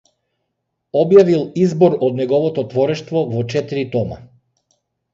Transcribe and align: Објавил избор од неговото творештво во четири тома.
Објавил 1.01 1.43
избор 1.67 1.97
од 2.09 2.19
неговото 2.23 2.65
творештво 2.75 3.25
во 3.37 3.47
четири 3.55 3.89
тома. 3.97 4.23